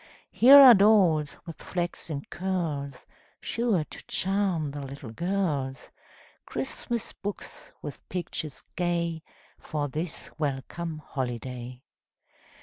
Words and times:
Here 0.31 0.59
are 0.59 0.73
dolls 0.73 1.37
with 1.45 1.61
flaxen 1.61 2.23
curls, 2.31 3.05
Sure 3.39 3.83
to 3.83 4.03
charm 4.07 4.71
the 4.71 4.81
little 4.81 5.11
girls; 5.11 5.91
Christmas 6.47 7.13
books, 7.13 7.71
with 7.83 8.09
pictures 8.09 8.63
gay, 8.75 9.21
For 9.59 9.89
this 9.89 10.31
welcome 10.39 10.97
holiday. 11.05 11.83